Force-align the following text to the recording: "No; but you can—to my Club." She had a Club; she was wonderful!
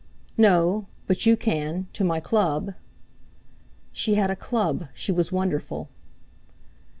"No; 0.35 0.87
but 1.05 1.27
you 1.27 1.37
can—to 1.37 2.03
my 2.03 2.19
Club." 2.19 2.73
She 3.91 4.15
had 4.15 4.31
a 4.31 4.35
Club; 4.35 4.87
she 4.95 5.11
was 5.11 5.31
wonderful! 5.31 5.89